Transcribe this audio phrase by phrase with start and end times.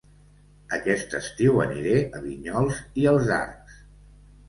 [0.77, 3.81] Aquest estiu aniré a Vinyols i els Arcs